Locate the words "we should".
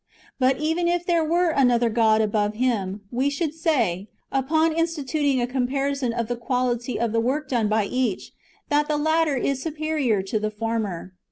3.11-3.53